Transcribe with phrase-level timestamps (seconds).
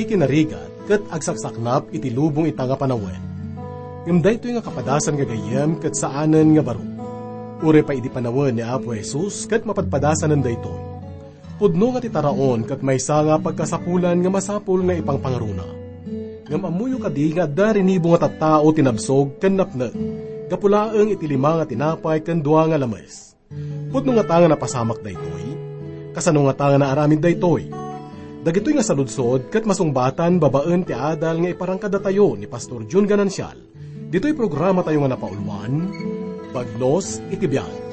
[0.00, 3.20] iti kinarigat kat agsaksaknap iti lubong ita nga panawen.
[4.08, 6.80] Ngam daytoy nga kapadasan nga gayem kat saanen nga baro.
[7.60, 10.80] Ure pa iti panawen ni Apo Jesus kat mapadpadasan ng daytoy.
[11.60, 15.68] Pudno nga titaraon kat may nga pagkasapulan nga masapul nga ipang pangaruna.
[16.48, 19.92] Ngam amuyo kadi nga darinibo nga tattao tinabsog kan napna.
[20.48, 23.36] Gapulaeng iti lima nga tinapay kan dua nga lames.
[23.92, 25.44] Pudno nga tanga napasamak daytoy.
[26.16, 27.79] Kasano nga tanga na aramid daytoy
[28.40, 33.60] Dagitoy nga saludsod kat masungbatan babaen ti adal nga iparangkada tayo ni Pastor Jun Ganansyal.
[34.08, 35.92] Dito'y programa tayo nga napaulwan,
[36.48, 37.89] Bagnos Itibiyang.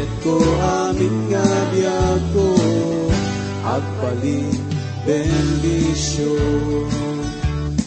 [0.00, 0.32] Tet ko
[0.88, 1.44] amin nga
[1.76, 2.56] biyag ko
[3.68, 4.48] Agbalin
[5.04, 6.88] bendisyon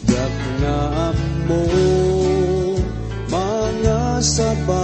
[0.05, 1.09] Yak nga
[1.49, 1.65] mo
[3.33, 4.82] Mga sabati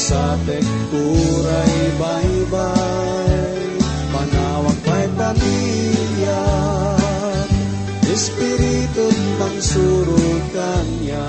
[0.00, 3.52] Kasatek kuray baybay
[4.08, 6.40] Manawag kay pamilya.
[8.08, 11.28] Espiritu mangsurod kanya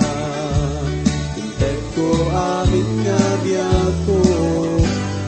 [1.36, 4.24] Intek ko amin nga biyak ko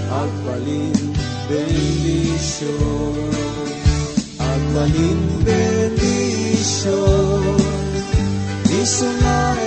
[0.09, 0.97] Agbalin
[1.45, 3.13] bendisyon
[4.41, 6.01] Agbalin bendisyon
[8.73, 9.64] Isulaeng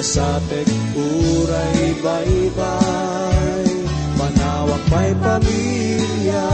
[0.00, 0.64] Lasatek
[0.96, 3.68] uray baybay
[4.16, 6.48] Manawak pa'y pamilya.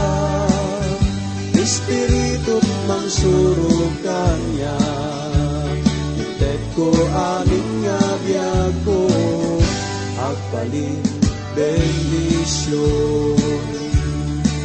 [1.55, 2.59] Espiritu
[2.91, 4.75] mangsurog kanya
[6.19, 9.07] Itet ko amin nga biyag ko.
[10.27, 11.07] Agpalin
[11.55, 13.39] bendisyon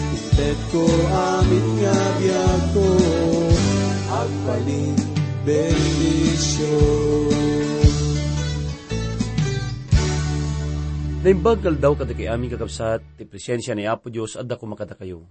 [0.09, 0.89] Itet ko
[1.37, 2.89] amin nga biyag ko.
[4.09, 4.97] Agpalin
[5.45, 7.10] bendisyon
[11.21, 15.29] Naimbagkal daw kada kay aming kakabsat, ti presensya ni Apo Diyos, adda ko makada kayo.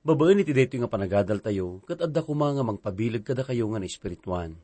[0.00, 3.84] Babaan iti dito nga panagadal tayo, kat adda ko mga mangpabilag kada kayo nga na
[3.84, 4.56] espirituan.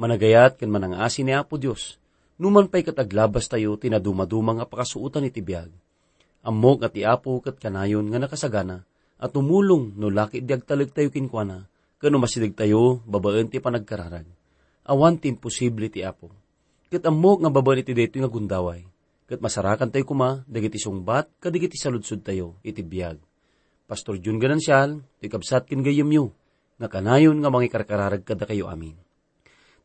[0.00, 2.00] Managayat kan manang asin ni Apo Diyos,
[2.40, 5.68] numan pa'y kataglabas tayo, tinadumaduma nga pakasuutan iti biyag.
[6.48, 8.88] Amok at iapo kat kanayon nga nakasagana,
[9.20, 11.68] at tumulong no laki di agtalag tayo kinkwana,
[12.00, 14.24] kano masilig tayo, babaan ti panagkararag.
[14.88, 16.32] Awan ti imposible ti Apo.
[16.88, 18.95] Kat amok nga babaan iti dito nga gundaway,
[19.26, 23.18] kat masarakan tayo kuma, dagiti sungbat, kadigiti saludsud tayo, iti biyag.
[23.86, 26.30] Pastor Jun Ganansyal, ti kabsat kin gayam nyo,
[26.78, 28.94] nga kanayon nga mga karkararag kada kayo amin.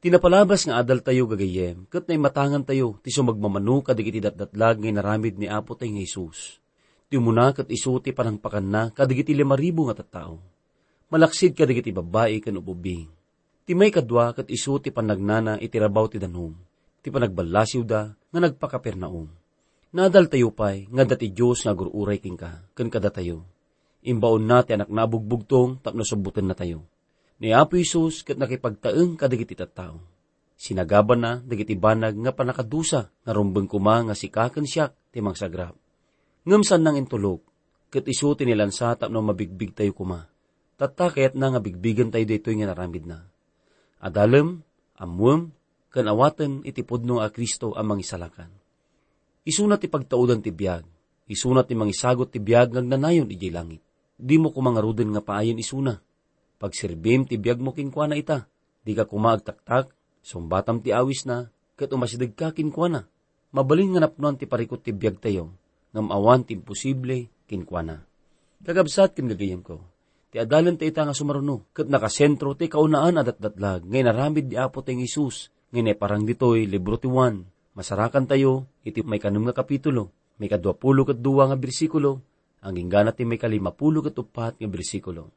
[0.02, 5.38] Tinapalabas nga adal tayo gagayem, kat na matangan tayo, ti sumagmamanu kadigiti datdatlag ngay naramid
[5.38, 6.62] ni Apo tayo nga Isus.
[7.12, 10.40] Ti muna kat isu ti panangpakan na kadigiti lima ribu nga tattao.
[11.12, 13.12] Malaksid kadigiti babae kan ububing.
[13.68, 16.56] Ti may kadwa kat isu ti panagnana itirabaw ti danum.
[17.02, 19.28] Ti panagbalasiw da nga nagpakapernaum.
[19.92, 23.44] Nadal tayo pa'y nga dati Diyos nga gururay king ka, kan kada tayo.
[24.02, 26.88] Imbaon na ti anak nabugbugtong tapno subutan na tayo.
[27.42, 30.00] Ni Apo Isus kat nakipagtaeng kadagiti tattao.
[30.62, 35.74] Sinagaban na, dagiti banag nga panakadusa, nga rumbeng kuma nga sikaken siyak, timang sagrap.
[36.46, 37.42] Ngamsan nang intulog,
[37.90, 40.30] kat isu tinilansa tapno mabigbig tayo kuma.
[40.78, 43.26] Tatakit na nga bigbigan tayo dito nga naramid na.
[44.02, 44.62] Adalem,
[44.98, 45.50] amuam,
[45.92, 48.48] kan awaten iti pudno a Kristo ang mangisalakan.
[49.44, 50.88] Isunat ti pagtaudan ti biyag,
[51.28, 53.84] isunat ti mangisagot ti biyag ng nanayon iti langit.
[54.16, 56.00] Di mo kumangaruden nga paayon isuna.
[56.62, 58.48] Pagsirbim ti biyag mo kinkwana ita,
[58.86, 59.92] di ka kumaagtaktak,
[60.22, 63.10] sumbatam ti awis na, kat umasidag ka kinkwana.
[63.52, 65.52] Mabalin nga napnuan ti parikot ti biyag tayo,
[65.92, 68.06] ngam awan ti imposible kinkwana.
[68.62, 69.34] Kagabsat kin
[69.66, 69.82] ko,
[70.30, 74.56] ti adalan ti ita nga sumaruno, kat nakasentro ti kaunaan adat datlag, ngay naramid di
[74.56, 79.56] apo ting Isus, ngay parang ditoy, libro ti Juan, masarakan tayo, iti may kanum nga
[79.56, 82.20] kapitulo, may kadwapulo kat duwa nga bersikulo,
[82.60, 85.32] ang ingana ti may kalimapulo kat upat nga bersikulo.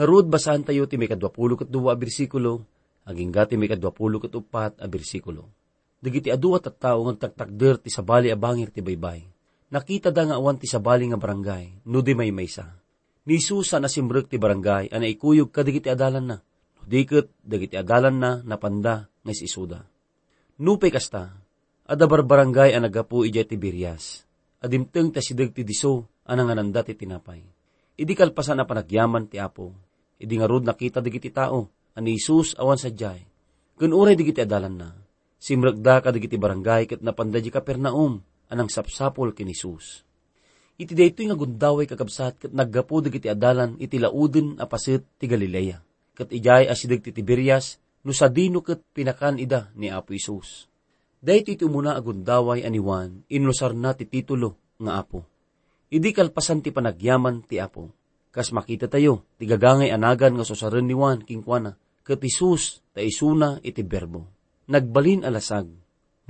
[0.00, 2.64] Ngarud basahan tayo ti may kadwapulo kat duwa bersikulo,
[3.04, 5.50] ang ingga ti may kadwapulo kat upat a bersikulo.
[6.02, 9.22] Dagiti adu at tao nga tagtagder ti sabali a bangir ti baybay.
[9.70, 12.66] Nakita da nga awan ti sabali nga barangay, no di may maysa.
[13.22, 16.38] Ni Susa na simrek ti barangay, ana ikuyog ka dagiti adalan na.
[16.82, 19.86] No diket, dagiti adalan na, napanda, nga isuda.
[20.58, 21.30] Nupay kasta,
[21.86, 24.26] ada barbarangay ang nagapu ija ti Birias.
[24.62, 27.42] Adimteng ta sidag ti diso, anang ananda ti tinapay.
[27.98, 29.74] Idi kalpasan na panagyaman ti apo.
[30.18, 33.26] Idi nga rod nakita digiti tao, ani Isus awan sa jay.
[33.74, 34.90] Kun uray digiti adalan na,
[35.42, 40.06] simragda ka digiti barangay kat napanda di Kapernaum, anang sapsapol kin Isus.
[40.78, 45.91] Iti daytoy nga gundaway kakabsat kat naggapo digiti adalan iti lauden a pasit ti Galilea.
[46.22, 50.70] Kat ijay asidag ti Tiberias, no sa dino kat pinakan ida ni Apo Isus.
[51.18, 55.26] Dahito iti umuna agundaway aniwan, inlusar na ti titulo nga Apo.
[55.90, 57.90] Idi kalpasan ti panagyaman ti Apo.
[58.30, 61.74] Kas makita tayo, ti gagangay anagan nga susaran ni Juan kingkwana,
[62.06, 64.22] kat Isus ta isuna iti berbo.
[64.70, 65.66] Nagbalin alasag.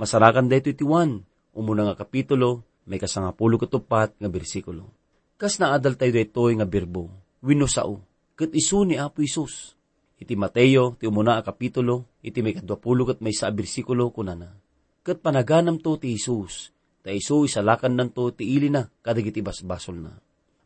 [0.01, 1.21] Masarakan dahito iti Juan,
[1.53, 4.89] umuna nga kapitulo, may kasangapulo katupat nga bersikulo.
[5.37, 7.13] Kas naadal tayo daytoy nga berbo,
[7.45, 8.01] winosao,
[8.33, 9.77] kat isu ni Apo Isus.
[10.23, 14.55] Iti Mateo, ti umuna a kapitulo, iti may kadwapulo kat may sa bersikulo kunana.
[15.03, 16.71] Kat panaganam to ti Isus,
[17.03, 20.15] ta isu isalakan nanto ti ili na, kadagiti basbasol na.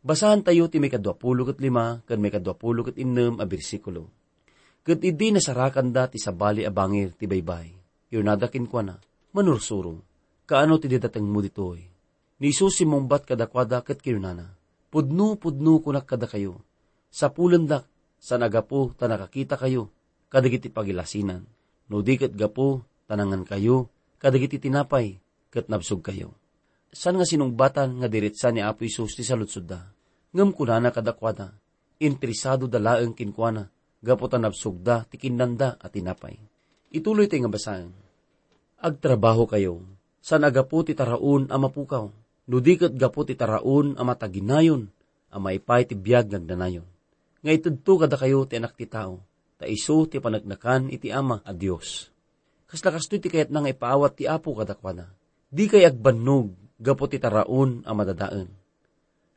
[0.06, 4.13] Basahan tayo ti may kadwapulo kat lima, kad may kadwapulo kat innem a bersikulo.
[4.86, 7.74] Kat idi nasarakan da ti sabali a bangir ti baybay.
[8.13, 8.95] Yunadakin kwa na,
[9.33, 10.06] manursuro,
[10.45, 11.81] kaano ti didatang mo ditoy.
[12.38, 14.54] Ni Isus simumbat kadakwada kat kayunana.
[14.94, 16.62] Pudno, pudno kunak kada kayo.
[17.09, 19.93] Sa pulandak, sa nagapo, ta nakakita kayo,
[20.27, 21.45] kadagiti pagilasinan.
[21.87, 23.87] No di kat gapo, tanangan kayo,
[24.19, 25.15] kadagiti tinapay,
[25.53, 26.35] kat nabsog kayo.
[26.91, 29.93] San nga sinungbatan nga diretsa ni Apo Isus ti salutsudda.
[30.35, 31.55] Ngam kunana kadakwada,
[32.01, 33.71] interesado dalaeng kinkwana,
[34.03, 36.35] gaputan nabsugda, ti kinanda at tinapay.
[36.91, 37.91] Ituloy tayo nga basahan.
[38.77, 39.83] Agtrabaho kayo,
[40.19, 42.05] sa nagapo ti taraon ang mapukaw,
[42.51, 44.91] nudikat gapo ti taraon ang mataginayon,
[45.31, 46.96] ang maipay ti biyag nagdanayon.
[47.45, 49.21] Nga itudto kada kayo ti anak ti tao,
[49.57, 52.09] ta iso ti panagnakan iti ama a Diyos.
[52.67, 55.07] Kaslakas ti kayat nang ipaawat ti apo kadakwana.
[55.47, 58.49] Di kay agbannog, gapo ti taraon ang madadaan.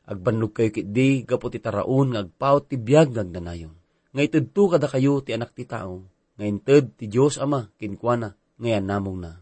[0.03, 3.71] Agbannog kayo kit di, gapo ti taraon nga agpaot ti biyag nagdanayon.
[4.11, 6.03] Nga itudto kada kayo ti anak ti tao,
[6.35, 9.39] nga inted ti Diyos ama, kinkwana, ngayon namong na.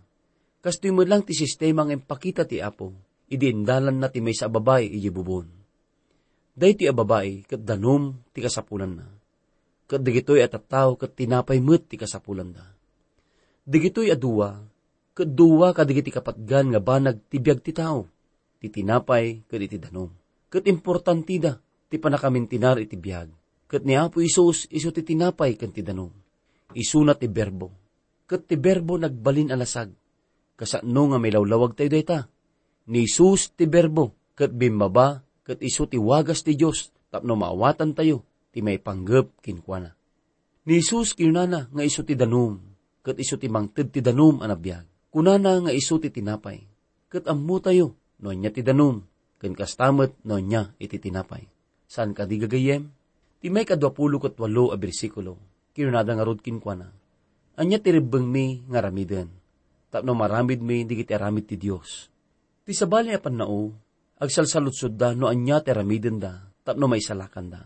[0.61, 2.93] Kastoy mo lang ti sistema ng pakita ti apo,
[3.31, 5.58] idiindalan na ti may sa babae iji bubon.
[6.59, 9.07] Day ti ababae, kat danom ti kasapulan na.
[9.87, 12.67] Kat digitoy at tao kat tinapay met ti kasapulan na.
[13.63, 14.59] Digitoy aduwa,
[15.15, 18.11] kat duwa kadigiti kapatgan nga banag ti biyag ti tao,
[18.59, 20.11] ti tinapay kat iti danom.
[20.51, 21.55] Kat importanti da,
[21.87, 23.31] ti panakamintinar iti biyag.
[23.71, 26.11] Kat ni Apo Isus, iso ti tinapay kat ti danom.
[26.75, 27.71] Isuna ti berbo.
[28.27, 29.95] Kat ti berbo nagbalin alasag.
[30.59, 32.27] Kasano nga may lawlawag tayo dayta.
[32.91, 38.21] Ni Isus ti berbo, kat bimbaba, kat iso ti wagas ti Diyos, tapno maawatan tayo,
[38.53, 39.97] ti may panggap kinkwana.
[40.69, 42.61] Ni Isus kinunana nga iso ti danom,
[43.01, 44.85] kat iso ti mangted ti danom anabiyag.
[45.09, 46.61] Kunana nga iso ti tinapay,
[47.09, 49.01] kat ammo tayo, no niya ti danom,
[49.41, 51.49] ken kastamet no niya iti tinapay.
[51.89, 52.85] Saan ka di gagayem?
[53.41, 55.41] Ti may kadwapulo kat walo a bersikulo,
[55.73, 56.93] kinunada nga rod kinkwana.
[57.57, 59.33] Anya ti ribbeng mi nga ramiden,
[59.89, 62.05] tapno maramid mi di kiti aramid ti Dios.
[62.61, 63.73] Ti sabali a panao,
[64.19, 67.61] agsalsalutsod da no anya ti aramiden da, tapno may salakan da.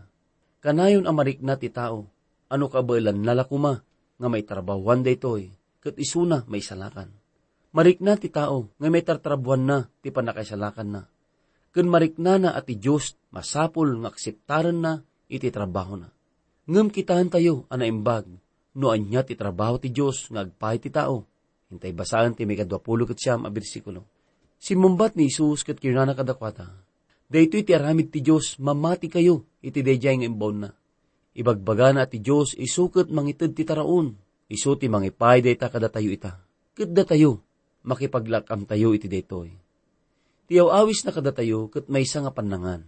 [0.62, 2.08] Kanayon amarik na ti tao,
[2.48, 3.82] ano kabalan nalakuma,
[4.16, 7.10] nga may trabawan da itoy, kat isuna may salakan.
[7.74, 11.02] Marik na ti tao, nga may tartrabuan na, ti panakaisalakan na.
[11.74, 16.08] Kun marik na na at ti Diyos, masapol nga akseptaran na, iti trabaho na.
[16.70, 18.30] Ngam kitahan tayo, ana imbag,
[18.78, 21.26] no anya ti trabaho ti Diyos nga agpahay ti tao.
[21.68, 24.06] Hintay basaan ti may kadwapulo kat siyam a bersikulo.
[24.60, 26.84] Simumbat ni Isus kat kirana kadakwata.
[27.28, 30.70] Daytoy ti aramid ti Diyos, mamati kayo, iti dayjay nga imbon na.
[31.34, 34.14] Ibagbaga na ti Diyos, isukot mangited ti taraon.
[34.46, 36.38] Isu ti mangipay dayta kada tayo ita.
[36.76, 37.42] Kat tayo,
[37.82, 39.50] makipaglakam tayo iti daytoy.
[40.46, 42.84] Tiyaw awis na kada tayo, kat may nga panangan.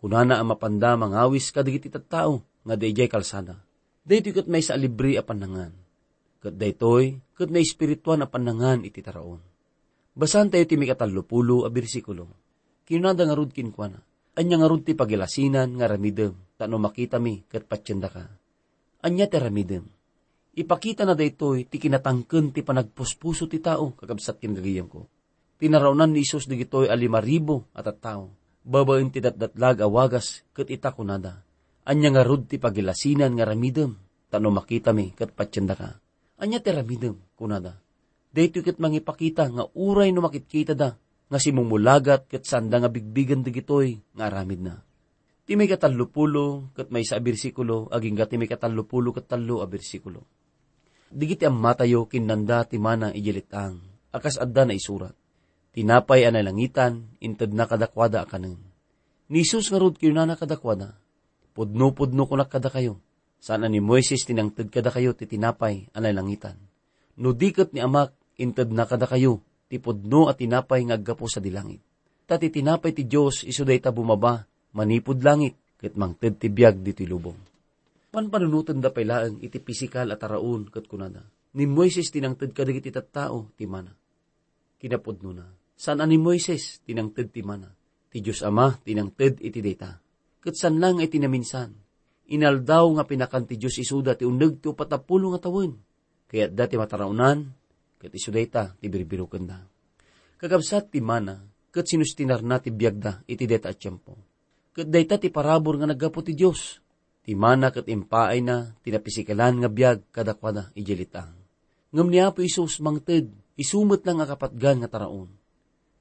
[0.00, 3.60] Kunana ang mapanda mangawis kadigit tao, nga dayjay kalsada.
[4.02, 5.70] Daytoy kat may sa libre a panangan.
[6.42, 9.38] Kat daytoy, kat may espirituan a panangan iti taraon.
[10.16, 12.32] Basan tayo ti may katallupulo a bersikulo.
[12.88, 14.00] Kinada nga rud kinkwana.
[14.40, 18.24] Anya nga rud ti pagilasinan nga ramidem, tano makita mi kat patyenda ka.
[19.04, 19.84] Anya ti ramidem.
[20.56, 25.04] Ipakita na daytoy ti kinatangken ti panagpuspuso ti tao kakabsat kinagayam ko.
[25.60, 28.32] Tinaraunan ni Isus digitoy alima ribo at at tao.
[28.64, 31.44] Babaen ti datdatlag awagas kat ita kunada.
[31.84, 33.92] Anya nga rud ti pagilasinan nga ramidem,
[34.32, 36.00] tano makita mi kat patyenda ka.
[36.40, 37.84] Anya ti ramidem kunada.
[38.36, 40.92] Daytoy kat mangipakita nga uray no makitkita da
[41.32, 44.84] nga si mumulagat kat sanda nga bigbigan digitoy nga aramid na.
[45.48, 50.28] Ti may katallupulo kat may sa bersikulo aging ti may katallupulo kat talo a bersikulo.
[51.08, 53.80] Digiti ang matayo kinanda ti mana ijilitang
[54.12, 55.16] akas adda na isurat.
[55.72, 58.60] Tinapay analangitan inted na kadakwada akanin.
[59.32, 60.96] Ni nga rod kinana kadakwada.
[61.56, 63.00] Pudno-pudno ko kada kayo.
[63.40, 66.56] Sana ni Moises tinangted kada kayo ti tinapay analangitan.
[67.16, 71.82] No dikat ni amak inted na kada kayo ti at tinapay ngaggapo sa dilangit.
[72.26, 77.38] Tati tinapay ti Diyos isuday ta bumaba, manipod langit, ket mangted ti biyag dito lubong.
[78.10, 81.20] Panpanunutan da pailaan iti pisikal at araon kat kunada.
[81.56, 83.92] Ni Moises tinangted kadag iti tattao ti mana.
[84.80, 85.46] Kinapudno na.
[85.76, 87.68] San ani Moises tinangted ti mana.
[88.08, 90.00] Ti Diyos Ama tinangted iti data.
[90.40, 91.74] Kat san lang ay tinaminsan.
[92.26, 95.72] Inaldaw nga pinakan ti Diyos isuda ti uneg ti upatapulo nga tawon.
[96.26, 97.46] Kaya dati mataraunan,
[97.96, 99.58] kat isudayta ti birbirukan da.
[100.36, 101.40] Kagabsat ti mana,
[101.72, 104.16] kat sinustinar na ti biyagda iti deta at tiyempo.
[104.76, 106.84] Kat dayta ti parabor nga naggapo ti Diyos.
[107.24, 111.32] Ti mana kat impaay na, tinapisikalan nga biyag kadakwada ijelitang.
[111.96, 115.32] Ngam niya po Isus mangted, isumot lang nga kapatgan nga taraon.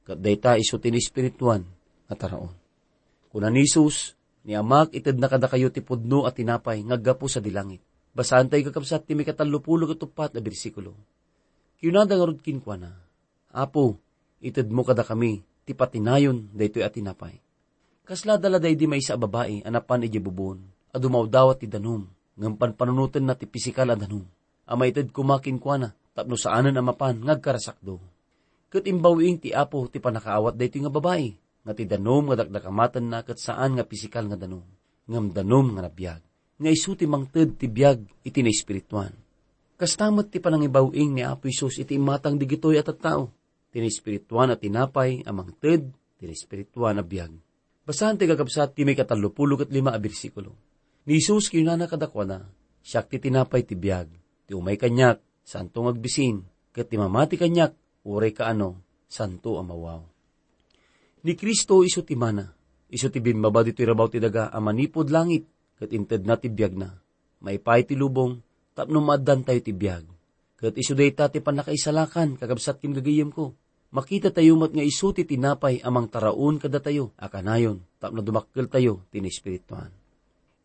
[0.03, 1.63] Kat dayta iso espirituan
[2.11, 2.51] nga taraon.
[3.31, 7.39] Kuna ni Isus, ni amak ited na kada kayo ti pudno at tinapay ngaggapo sa
[7.39, 7.79] dilangit.
[8.11, 10.93] Basaan tayo kakabsat ti may katalupulog at tupat na bersikulo.
[11.79, 12.91] Kinada nga rod kinkwa na,
[13.55, 14.00] Apo,
[14.44, 17.39] ited mo kada kami, ti patinayon daytoy at tinapay.
[18.05, 20.62] Kasla daladay di may sa babae, anapan iji bubon,
[20.94, 21.25] adumaw
[21.58, 22.05] ti danum,
[22.36, 24.24] ngampan panunutan na ti pisikal a danum.
[24.67, 27.98] Ama ited kumakin kwa na, tapno saanan amapan, ngagkarasakdo.
[28.70, 31.29] Kat imbawing ti apo ti panakaawat daytoy nga babae,
[31.65, 34.65] nga ti danum nga dakdakamatan na kat saan nga pisikal nga danum,
[35.10, 36.22] ngam danum nga nabiyag
[36.55, 39.12] nga isu ti mangted ti biyag iti na espirituan.
[39.75, 43.27] Kastamot ti panangibawing ni Apo Isus iti matang digitoy at at tao.
[43.75, 47.36] Tini espirituan at tinapay amang ted, tini espirituan na biyag.
[47.84, 50.55] Basahan ti gagabsat ti may katalupulo at lima a bersikulo.
[51.03, 52.39] Ni Isus kinana kadakwa na,
[52.79, 54.08] siyak ti tinapay ti biyag,
[54.48, 57.75] ti umay kanyak, santo agbisin, kat ti mamati kanyak,
[58.08, 58.79] uray ka ano,
[59.12, 60.01] santo amawaw.
[61.27, 62.48] Ni Kristo iso ti mana,
[62.88, 66.96] iso ti binbaba dito irabaw ti daga, amanipod langit, kat inted na ti biyag na.
[67.44, 68.39] May pay ti lubong,
[68.75, 70.03] tapno maadan tayo ti biyag.
[70.60, 73.55] Kat isuday ta ti panakaisalakan, kagabsat kin gagayam ko.
[73.96, 79.08] Makita tayo mat nga isu ti tinapay amang taraon kada tayo, akanayon, tapno dumakkel tayo,
[79.08, 79.89] tinispirituan.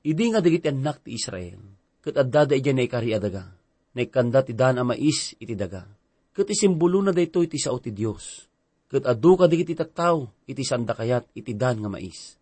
[0.02, 1.62] Idi nga dagiti anak ti Israel,
[2.02, 3.46] kat addada iyan na ikari adaga,
[3.94, 5.86] na ikanda ti daan amais iti daga.
[6.34, 8.50] Kat isimbolo na dayto iti sao ti Diyos.
[8.90, 12.34] Kat adu ka digiti tattaw, iti sanda kayat, iti daan nga mais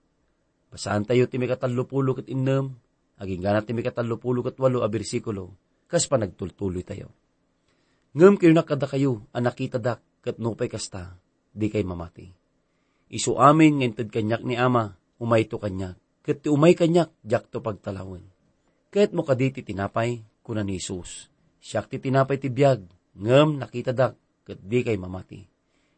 [0.69, 2.77] Basahan tayo ti may katallupulo kat innem,
[3.19, 5.55] aging ganat ti may katallupulo kat walo a bersikulo,
[5.91, 7.11] kas pa nagtultuloy tayo.
[8.15, 11.19] Ngem kayo nakada kayo, anakita dak, kat nupay kasta,
[11.53, 12.31] di kay mamati.
[13.09, 15.97] Isu amin ngented kanyak ni ama, umay to kanyak,
[16.27, 18.25] kat ti umay kanyak, jak to pagtalawan.
[18.89, 21.29] Kahit mo kaditi tinapay, kuna ni Isus.
[21.61, 22.85] Siyak ti tinapay ti biyag,
[23.15, 24.17] ngem nakita dak,
[24.49, 25.45] kat di kay mamati.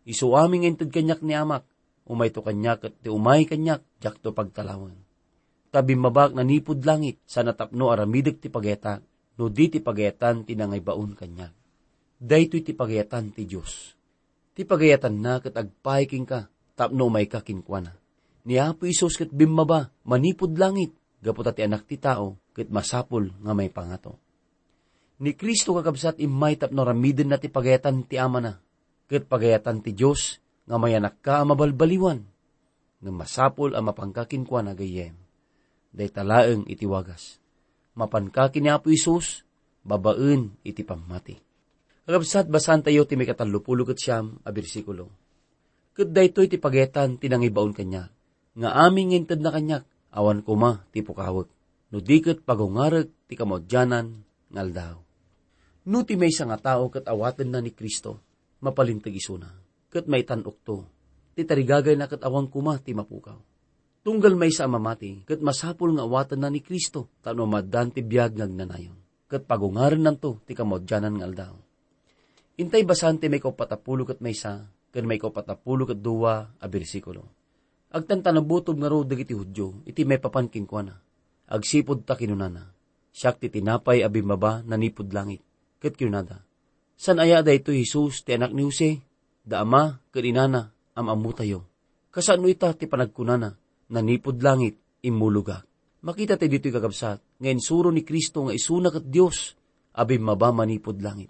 [0.05, 1.65] Isu amin ngented kanyak ni amak,
[2.05, 5.00] umay to kanyak at ti umay kanyak, jak to pagtalawan.
[5.71, 8.99] Tabi mabak na nipod langit, sa natapno aramidag ti pageta,
[9.39, 11.55] no di ti pagetan tinangay baon kanyak.
[12.21, 13.95] Daytoy ti pagayatan ti Diyos.
[14.53, 17.95] Ti pagayatan na kat agpaiking ka, tapno umay ka kinkwana.
[18.45, 20.91] Ni Apo Isos kat bimaba, manipod langit,
[21.23, 24.19] gaputa ti anak ti tao, kat masapol nga may pangato.
[25.21, 28.57] Ni Kristo kakabsat imay tapno ramiden na ti pagayatan ti ama na,
[29.07, 32.25] kat pagayatan ti Diyos, nga mayanak ka mabalbaliwan,
[33.01, 35.20] nga masapol ang mapangkakin kwa na gayem.
[35.91, 37.43] Day talaeng itiwagas.
[37.99, 39.43] Mapankakin ni Apo Isus,
[39.83, 41.35] babaen iti pamati.
[42.07, 45.11] Kagabsat basan tayo ti may katalupulog at siyam a bersikulo.
[45.95, 48.09] Kat daytoy ti pagetan tinangibaon kanya,
[48.55, 49.83] nga aming ngintad na kanyak,
[50.15, 51.51] awan kuma ti pukawag.
[51.91, 54.23] No diket pagungarag ti kamodyanan
[54.55, 54.99] ngaldaw.
[55.91, 58.23] No ti may nga tao kat awatan na ni Kristo,
[58.63, 59.51] mapalintag isuna.
[59.91, 60.87] Kat may tanok to,
[61.35, 63.50] ti tarigagay na kat awan kuma ti mapukaw.
[64.01, 68.33] Tunggal may sa mamati, kat masapul nga awatan na ni Kristo, tano madan ti biyag
[68.33, 68.97] nagnanayon.
[69.29, 71.55] Kat pagungaran nanto, ti kamodyanan nga aldaw.
[72.57, 77.29] Intay basante may kapatapulo kat may sa, kat may kapatapulo kat duwa a bersikulo.
[77.93, 80.97] Agtantanabutob nga ro dagiti hudyo, iti may papanking kwa na.
[81.53, 82.73] Agsipod ta kinunana.
[83.13, 85.45] Siyak ti tinapay abimaba nanipod langit.
[85.77, 86.41] Kat kinunada.
[86.97, 89.05] San aya da ito Jesus ti anak ni Jose?
[89.45, 91.69] Da ama, kat inana, am amu tayo.
[92.09, 93.61] Kasano ita ti panagkunana?
[93.91, 95.67] Nanipod langit, imuluga.
[96.01, 99.53] Makita tayo dito'y kagabsat, nga insuro ni Kristo nga isunak at Diyos,
[99.93, 101.29] abim maba manipod langit.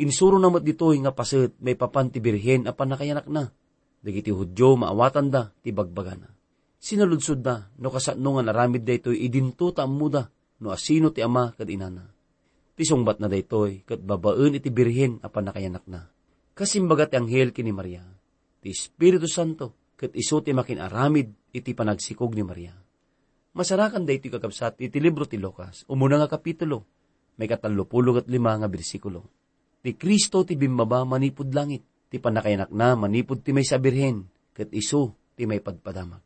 [0.00, 3.52] Insuro namat dito'y nga paset may papan ti birhen a panakayanak na.
[4.00, 6.26] Dagiti hudyo maawatan da ti bagbagana.
[6.80, 10.32] Sinaludsod na, no kasano nga naramid da ito'y idinto ta amuda,
[10.64, 12.08] no asino ti ama kad inana.
[12.74, 16.08] Tisungbat na da ito'y, kat babaen iti birhen a panakayanak na.
[16.56, 18.02] Kasimbagat anghel kini Maria,
[18.64, 22.74] ti Espiritu Santo, kat iso ti makin aramid iti panagsikog ni Maria.
[23.50, 26.86] Masarakan da iti kakabsat iti libro ti Lucas, umuna nga kapitulo,
[27.34, 29.26] may katalupulog at lima nga bersikulo.
[29.80, 35.16] Ti Kristo ti bimbaba manipod langit, ti panakayanak na manipod ti may sabirhen, kat iso
[35.34, 36.22] ti may padpadamak.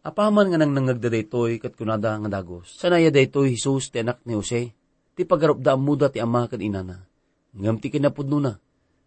[0.00, 2.76] Apaman nga nang nangagda daytoy kat kunada nga dagos.
[2.76, 4.72] Sanaya daytoy Jesus ti anak ni Jose,
[5.12, 7.04] ti pagaropda muda ti ama kat inana.
[7.52, 8.52] Ngam ti kinapudno na,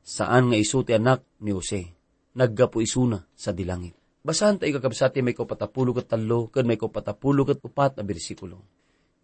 [0.06, 3.94] saan nga iso ti anak ni Jose naggapo isuna sa dilangit.
[4.24, 8.64] Basahan tayo kakabsati may kopatapulog at talo, kan may kopatapulog at upat na bersikulo.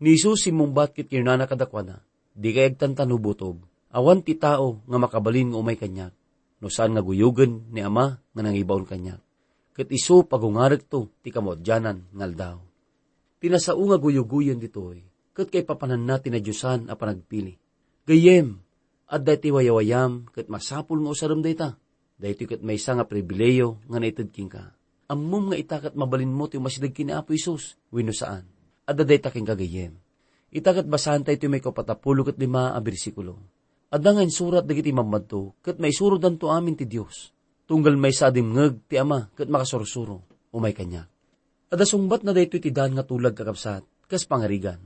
[0.04, 2.04] Ni Jesus simong batkit kinunana kadakwana,
[2.36, 3.64] di kayag tantanubutob,
[3.96, 6.12] awan ti tao nga makabalin nga umay kanyak,
[6.60, 9.24] no saan nga guyugan ni ama nga nangibaon kanyak.
[9.72, 12.58] Kat iso pagungarag to, ti kamodyanan ngal daw.
[13.40, 15.00] Tinasao nga guyuguyan ditoy,
[15.32, 17.56] kat kay papanan natin na Diyosan a panagpili.
[18.04, 18.60] Gayem,
[19.08, 21.80] at dati wayawayam, kat masapul nga usaram dayta
[22.20, 24.76] Dahito kat may nga pribileyo nga naitadking ka.
[25.10, 28.46] Ammum nga itakat mabalin mo ti masidag kini Apo Isus, wino saan.
[28.86, 29.98] Adda day taking kagayem.
[30.54, 33.42] Itakat basahan tayo may kapatapulo kat lima a bersikulo.
[33.90, 37.34] Adda nga surat dagiti mamadto, kat may surudan to amin ti Dios.
[37.66, 41.10] Tunggal may sadim ngag ti ama, kat makasursuro, umay kanya.
[41.74, 44.78] Adda sungbat na dayto ti dan nga tulag kakapsat, kas pangarigan.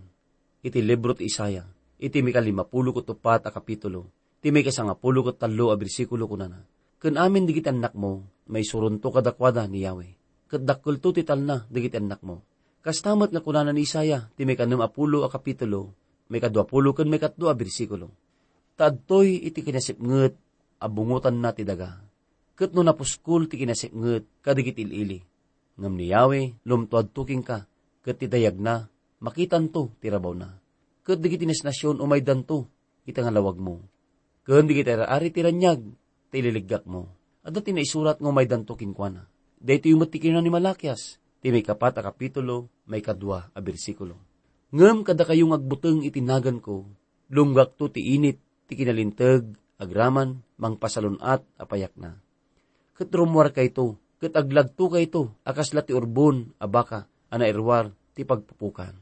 [0.63, 1.67] Iti libro ti Isaya,
[1.99, 4.07] iti may kalimapulo kat upat a kapitulo,
[4.39, 6.63] ti may kasangapulo kat talo a bersikulo kunana
[7.03, 10.11] Kun amin digit anak mo, may surunto kadakwada ni Yahweh.
[10.51, 12.45] Kadakul to tital na digit anak mo.
[12.83, 15.95] Kastamat nga kunanan ni Isaya, ti may kanum apulo a kapitulo,
[16.27, 18.11] may kadwapulo kan may katdo a bersikulo.
[18.75, 20.35] Taadtoy iti kinasipnget,
[20.83, 22.03] abungutan na ti daga.
[22.59, 25.23] Kat no napuskul ti kinasipnget, kadigit ilili.
[25.79, 27.65] Ngam ni Yahweh, lumtuad tuking ka,
[28.03, 28.91] kat ti dayag na,
[29.23, 30.59] makitan to, tirabaw na.
[31.07, 32.67] Kat digit nasyon umay danto,
[33.07, 33.79] itangalawag mo.
[34.43, 35.79] Kat digit ari tiranyag,
[36.27, 37.07] ta ililigak mo.
[37.43, 39.27] At dati na isurat nga may danto kinkwana.
[39.59, 44.15] Dito yung matikin ni Malakias, ti may kapat a kapitulo, may kadwa a bersikulo.
[44.71, 46.87] Ngam kada kayong agbuteng itinagan ko,
[47.27, 49.43] lunggak to ti init, ti kinalintag,
[49.75, 52.15] agraman, mang pasalunat, apayak na.
[52.95, 58.95] Katrumwar kay to, kat aglagto kay to, akasla ti urbon, abaka, ana irwar, ti pagpupukan.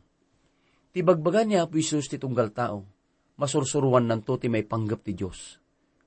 [0.91, 2.83] Ti bagbagan niya po Isus ti tunggal tao,
[3.37, 5.61] masursuruan nanto ti may panggap ti Diyos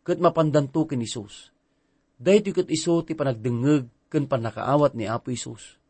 [0.05, 1.49] kat mapandanto kin Isus.
[2.15, 5.83] Dahil kat iso ti panagdengeg kan panakaawat ni Apo Isus.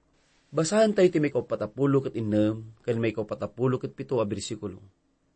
[0.54, 4.80] Basahan tayo ti may kapatapulo kat inam, kan may kapatapulo kat pito a bersikulo.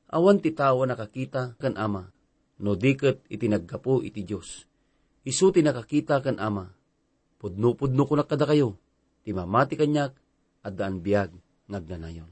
[0.09, 2.09] Awan ti tawa nakakita kan ama,
[2.63, 4.65] no diket itinaggapo iti Diyos.
[5.27, 6.73] Isu ti nakakita kan ama,
[7.43, 8.79] pudno-pudno ko nakada kayo,
[9.27, 10.17] ti mamati kanyak,
[10.65, 11.35] at daan biyag,
[11.69, 12.31] nagnanayon.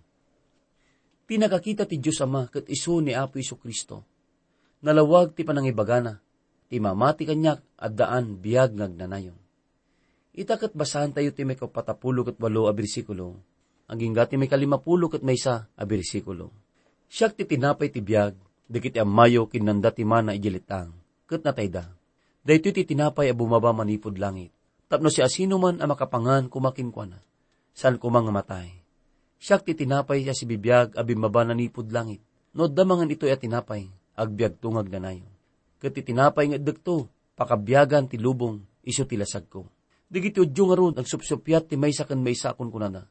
[1.27, 4.07] Tinakakita ti Diyos Ama kat isu ni Apo Iso Kristo.
[4.81, 6.23] Nalawag ti panangibagana,
[6.67, 9.39] ti mamati kanyak at daan biyag nagnanayon.
[10.37, 13.41] Itakat basahan tayo ti may kapatapulo kat walo a bersikulo,
[13.89, 16.53] ang gingga ti may kalimapulo kat may sa a bersikulo.
[17.09, 18.37] Siyak ti tinapay ti biyag,
[18.69, 20.93] dikit amayo kinanda ti mana ijilitang,
[21.25, 21.89] kat natayda.
[22.45, 24.53] Dahito ti tinapay a bumaba manipod langit,
[24.93, 27.19] tapno si asino man a makapangan kumakin kwa na,
[27.73, 28.71] saan kumang matay.
[29.41, 32.21] Siyak ti tinapay siya si bibiyag a bimaba nanipod langit,
[32.53, 35.17] no damangan ito at tinapay, agbyag tungag na
[35.77, 39.69] nayon kat tinapay nga dagto, pakabyagan ti lubong, iso tilasag ko.
[40.09, 43.03] Digiti udyo nga ron, agsupsupyat ti may sakan may sakon ko na na.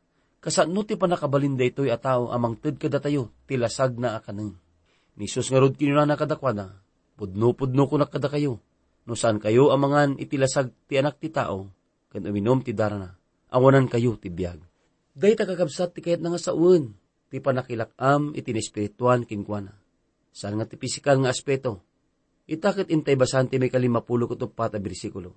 [0.42, 4.56] Kasano ti panakabalinda ito'y ataw amang ted kada tayo, tilasag na akaneng.
[5.18, 6.82] Ni sus nga rod kinuna na kadakwana,
[7.18, 8.62] pudno-pudno ko na kada kayo,
[9.06, 11.70] no saan kayo amangan itilasag ti anak ti tao,
[12.10, 13.16] kan uminom ti darana,
[13.52, 14.60] awanan kayo ti biyag.
[15.16, 16.98] Day kakabsat ti kayat nga saun,
[17.32, 19.72] ti panakilakam iti espirituan kinkwana.
[20.36, 21.85] Saan nga ti pisikal nga aspeto,
[22.50, 25.34] itakit intay basan ti may kalimapulo ko pa bersikulo.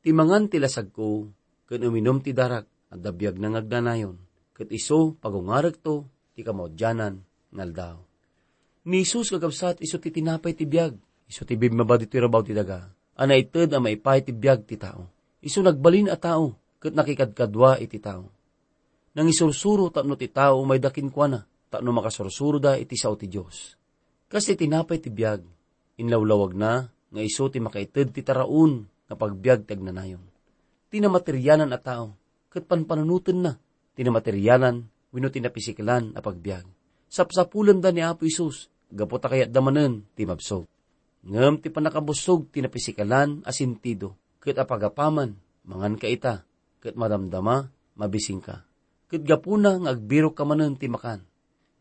[0.00, 1.28] Ti mangan ti lasag ko,
[1.68, 4.16] kan uminom ti darak, at dabiyag na ngagdanayon,
[4.56, 7.22] kat iso pagungarag to, ti kamodyanan,
[7.54, 8.00] ngaldaw.
[8.88, 10.96] Ni Jesus kagabsat iso ti tinapay ti biyag,
[11.28, 14.80] iso ti bib mabadi ti rabaw ti daga, ana ited ang maipay ti biyag ti
[14.80, 15.06] tao.
[15.44, 18.40] Iso nagbalin a tao, kat nakikadkadwa iti tao
[19.10, 23.26] nang isursuro tapno ti tao may dakin kwa na, tapno makasursuro da iti sao ti
[23.26, 23.74] Diyos.
[24.30, 25.42] Kasi tinapay ti biyag,
[26.00, 30.24] inlawlawag na, nga iso ti makaited ti taraon, nga pagbiag ti agnanayon.
[30.88, 32.16] Tinamateryanan a tao,
[32.48, 33.52] kat panpanunutan na,
[33.94, 36.64] tinamateryanan, wino tinapisikalan a pagbiag.
[37.10, 40.64] Sapsapulan da ni Apo Isus, gapota kaya damanen, ti mabsog.
[41.20, 45.36] Ngam ti panakabusog, tinapisikalan a sintido, kat apagapaman,
[45.68, 46.48] mangan ka ita,
[46.80, 48.64] kat madamdama, mabising ka
[49.10, 51.26] ket gapuna nga agbiro ka manen ti makan.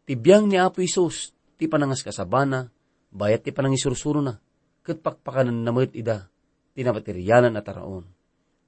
[0.10, 1.30] Tibiyang ni Apo Isus,
[1.62, 2.74] ti panangas kasabana,
[3.10, 4.38] bayat ti panangisursuro na,
[4.86, 6.30] ket pakpakanan namet ida,
[6.74, 8.06] tinamateryanan at taraon.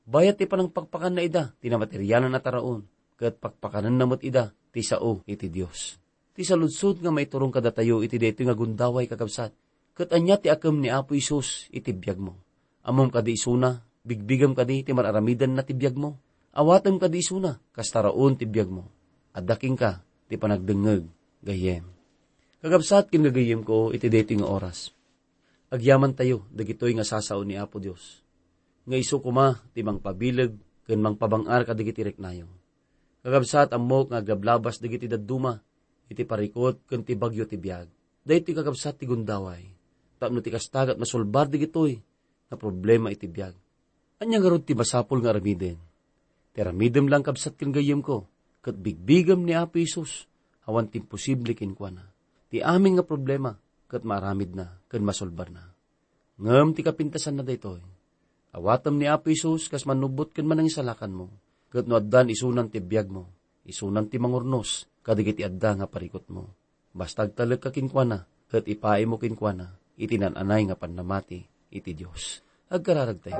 [0.05, 2.85] Bayat ti panang pakpakan na ida, tinamateryanan at taraon,
[3.17, 5.97] ket pakpakanan namet ida, ti sao iti Dios.
[6.31, 9.53] Ti saludsod nga may turong kada tayo iti deto nga gundaway kakabsat,
[9.93, 12.39] ket anya ti akam ni Apo Isus iti biyag mo.
[12.81, 16.17] Amom kadi isuna, bigbigam kadi ti mararamidan na ti biyag mo
[16.55, 18.87] awatem ka di isuna, kastaraon ti biyag mo.
[19.31, 21.07] At ka, ti panagdengeg,
[21.39, 21.87] gayem.
[22.61, 24.93] Kagabsat kin gagayem ko, iti deti nga oras.
[25.73, 28.21] Agyaman tayo, dagitoy nga sasao ni Apo Dios.
[28.85, 30.53] Nga iso kuma, ti mang pabilag,
[30.85, 32.45] ken mang pabangar ka dagiti reknayo.
[33.25, 35.57] Kagabsat amok nga gablabas dagiti daduma,
[36.05, 37.89] iti parikot ken ti bagyo ti biyag.
[38.21, 39.65] Dahiti kagabsat ti gundaway.
[40.21, 41.97] Tapno ti kastagat masulbar digitoy,
[42.45, 43.57] nga problema iti biyag.
[44.21, 45.81] Anya nga ti basapol nga aramiden
[46.51, 48.27] Teramidem lang kabsat kin gayem ko,
[48.59, 50.27] kat bigbigam ni Apo Isus,
[50.67, 52.10] awan timposible kin kwa na.
[52.51, 53.55] Ti aming nga problema,
[53.87, 55.71] kat maramid na, kan masolbar na.
[56.35, 57.79] Ngam ti kapintasan na daytoy.
[58.51, 61.27] Awatam ni Apo Isus, kas manubot kan manang isalakan mo,
[61.71, 63.31] kat no addan isunan ti biyag mo,
[63.63, 66.51] isunan ti mangurnos, kadigit adda nga parikot mo.
[66.91, 72.43] Bastag talag ka kinkwana, kat ipae mo kinkwana, itinananay nga panamati, iti Diyos.
[72.67, 73.39] Agkararag tayo.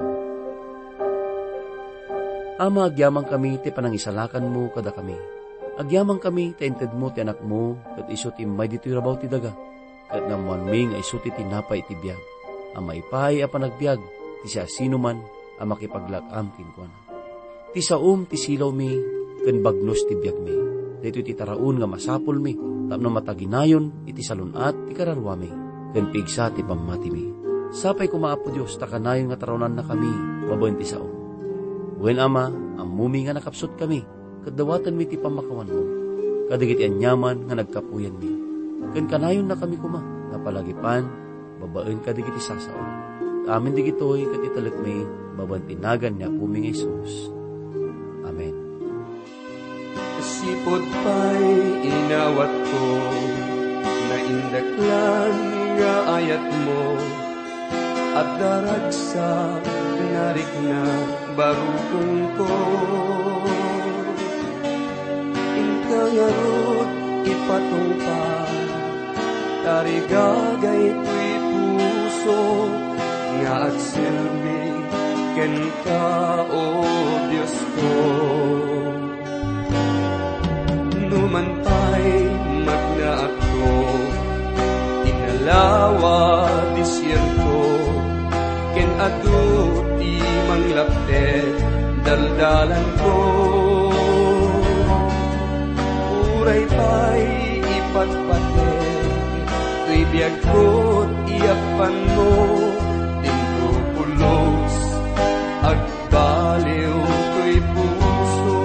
[2.64, 5.41] Ama, agyamang kami, ti panangisalakan mo kada kami.
[5.82, 9.26] Agyamang kami, ti ented mo, ti anak mo, kat iso ti may dito rabaw ti
[9.26, 9.50] daga.
[10.14, 12.22] Kat namuan ming ay iso ti tinapay ti biyag.
[12.78, 13.98] Ang maipay a panagbiag,
[14.46, 15.18] ti siya sino man,
[15.58, 16.94] ang makipaglakam kinkwan.
[17.74, 18.94] Ti saum, ti silaw mi,
[19.42, 20.56] ken bagnos ti biyag mi.
[21.02, 22.54] Dito ti taraon nga masapol mi,
[22.86, 25.50] tapno mataginayon, iti salunat, ti kararwa mi,
[25.98, 27.26] ken pigsa ti pamati mi.
[27.74, 31.10] Sapay kumaapo Diyos, takanayon nga taronan na kami, babayin ti saum
[31.98, 35.84] Wen ama, amumi nga nakapsot kami, kadawatan mi ti pamakawan mo.
[36.50, 38.32] Kadigit anyaman nga nagkapuyan mi.
[38.92, 40.02] Ken kanayon na kami kuma,
[40.34, 41.08] napalagipan,
[41.62, 42.84] babaen kadigit isasao.
[43.48, 45.06] Amin digitoy kat italak mi,
[45.38, 47.32] babantinagan niya puming Isus.
[48.28, 48.54] Amen.
[50.22, 51.50] Sipod pa'y
[51.86, 52.86] inawat ko,
[53.82, 55.36] na indaklan
[55.80, 56.84] nga ayat mo,
[58.12, 59.32] at daragsa
[60.32, 60.84] narik na
[61.34, 62.54] barukong ko
[66.02, 66.90] Inkangarot
[67.30, 68.54] ipatungpan
[69.62, 72.42] Tarigagay ko'y puso
[73.38, 74.62] Nga at silbi
[75.38, 76.10] ken ka
[76.50, 76.66] o
[77.30, 77.94] Diyos ko.
[81.06, 82.10] Numan pa'y
[82.66, 83.74] magnaat ko
[85.06, 86.18] Inalawa
[86.82, 87.62] disyerto
[88.74, 89.86] Ken adut
[90.50, 91.56] manglaptet
[92.02, 93.21] daldalan ko
[100.12, 102.36] Tuy biyag ko't iyapan mo
[103.24, 104.76] Tinto pulos
[105.64, 107.00] Agbaliw
[107.32, 108.60] ko'y puso.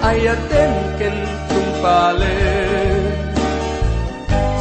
[0.06, 1.18] ayaten ken
[1.50, 2.38] tumpale.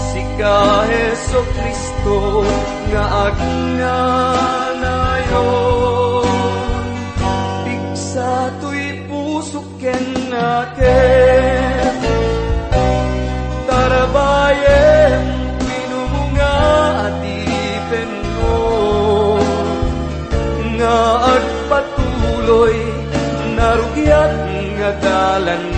[0.10, 1.46] Sika Heso
[2.94, 4.78] na aking nanayon
[7.68, 11.96] Bigsa to'y puso ken natin.
[13.68, 15.24] Tarabayem
[15.68, 16.56] pinumunga
[17.12, 18.60] at ipen mo.
[20.78, 20.98] Nga
[21.36, 22.78] agpatuloy
[23.58, 24.34] narugyat
[24.78, 25.77] nga dalan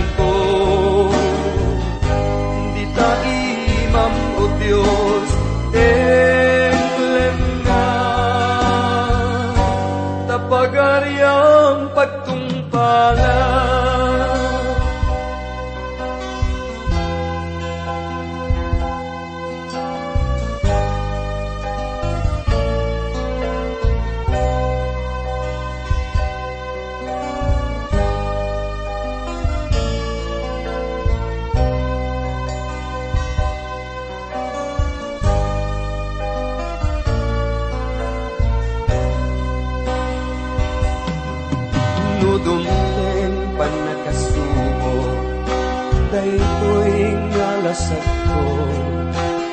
[46.10, 48.42] day tuwing alasat ko.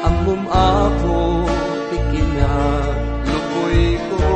[0.10, 1.46] Ang mumapo
[1.93, 2.54] tikina
[3.30, 4.30] lukoy ko.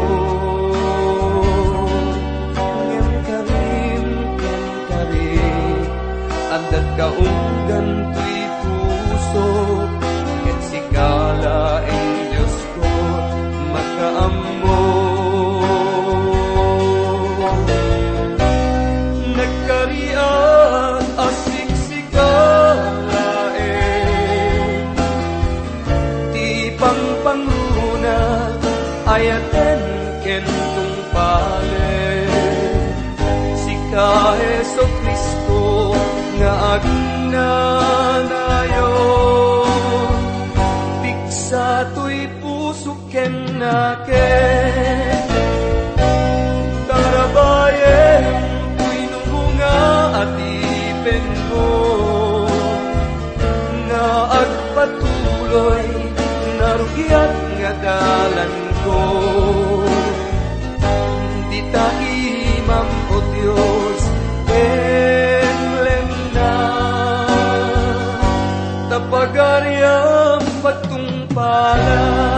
[2.85, 4.05] Ngem karim,
[4.37, 5.81] ngem karim
[6.51, 8.00] Agdat kaunggan
[30.31, 32.23] entong pale
[33.59, 35.91] si Kaheso Kristo
[36.39, 38.15] nga agnanayo
[41.03, 45.19] piksa tuy puso ken naken
[46.87, 48.23] tarabayen
[48.79, 49.83] tuy nunga
[50.23, 51.75] atipen mo.
[53.91, 55.83] Na agpatuloy
[56.55, 58.53] narugyat nga dalan
[58.87, 58.99] ko.
[71.81, 72.30] love.